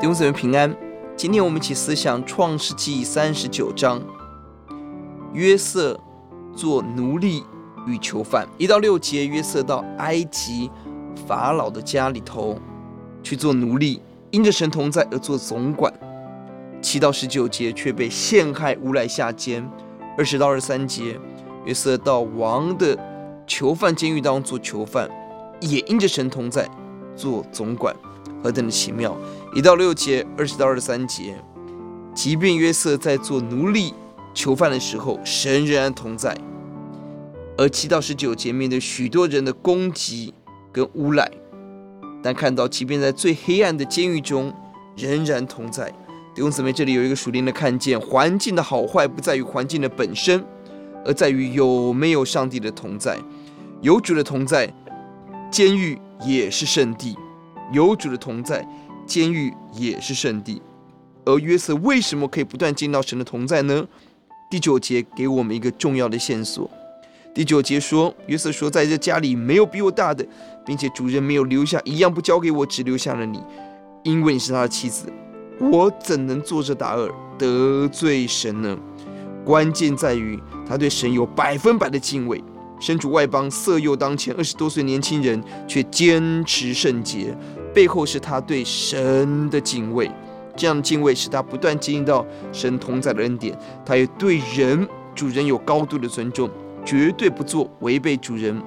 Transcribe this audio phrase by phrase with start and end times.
[0.00, 0.74] 弟兄姊妹平安，
[1.14, 4.00] 今天我们一起思想创世记三十九章，
[5.34, 6.00] 约瑟
[6.56, 7.44] 做奴隶
[7.86, 8.48] 与囚犯。
[8.56, 10.70] 一到六节，约瑟到埃及
[11.26, 12.58] 法老的家里头
[13.22, 15.92] 去做奴隶，因着神同在而做总管。
[16.80, 19.70] 七到十九节却被陷害诬赖下监。
[20.16, 21.20] 二十到二十三节，
[21.66, 22.98] 约瑟到王的
[23.46, 25.10] 囚犯监狱当中做囚犯，
[25.60, 26.66] 也因着神同在
[27.14, 27.94] 做总管。
[28.42, 29.16] 何等的奇妙！
[29.54, 31.36] 一到六节，二十到二十三节，
[32.14, 33.92] 即便约瑟在做奴隶、
[34.32, 36.34] 囚犯的时候，神仍然同在；
[37.58, 40.32] 而七到十九节，面对许多人的攻击
[40.72, 41.30] 跟诬赖，
[42.22, 44.52] 但看到即便在最黑暗的监狱中，
[44.96, 45.92] 仍然同在。
[46.34, 50.42] 弟兄姊妹，这里有一个属灵的看见：环境的好坏不在于环境的本身，
[51.04, 53.18] 而在于有没有上帝的同在。
[53.80, 54.72] 有主的同在，
[55.50, 57.16] 监狱也是圣地。
[57.72, 58.66] 有主的同在，
[59.06, 60.60] 监狱也是圣地。
[61.24, 63.86] 而约瑟为什么可以不断见到神的同在呢？
[64.50, 66.68] 第九节给我们一个重要的线索。
[67.32, 70.26] 第九节说，约瑟说，在这家里没有比我大的，
[70.66, 73.40] 并且主人没有留下一样不交给我，只留下了你，
[74.02, 75.06] 因为你是他的妻子。
[75.60, 78.76] 我怎能作这大恶，得罪神呢？
[79.44, 82.42] 关键在于他对神有百分百的敬畏。
[82.80, 87.36] 身处外邦，色诱当前，二十多岁年轻人却坚持圣洁。
[87.72, 90.10] 背后是他对神的敬畏，
[90.56, 93.56] 这样的敬畏使他不断经历到神同在的恩典。
[93.84, 96.50] 他也对人主人有高度的尊重，
[96.84, 98.60] 绝对不做违背主人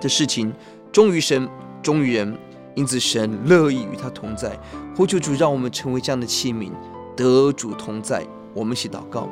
[0.00, 0.52] 的事情，
[0.92, 1.48] 忠于神，
[1.82, 2.36] 忠于人。
[2.76, 4.56] 因此，神乐意与他同在。
[4.96, 6.70] 呼求主，让我们成为这样的器皿，
[7.16, 8.24] 得主同在。
[8.54, 9.28] 我们一起祷告：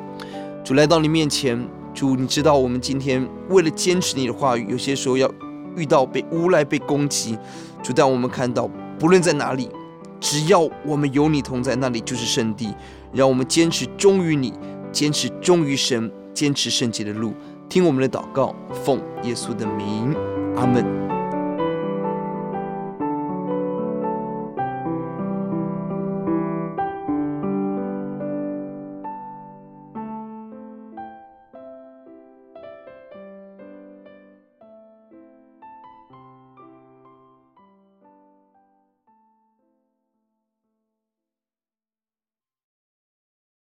[0.63, 5.31] 主来到你面前，主，你知道我们今天为了坚持你的话语，有些时候要
[5.77, 7.37] 遇到被诬赖、被攻击。
[7.81, 8.69] 主，让我们看到。
[8.99, 9.69] 不论在哪里，
[10.19, 12.75] 只要我们有你同在，那里就是圣地。
[13.13, 14.53] 让我们坚持忠于你，
[14.91, 17.33] 坚持忠于神，坚持圣洁的路。
[17.67, 20.13] 听我们的祷告，奉耶稣的名，
[20.55, 21.18] 阿门。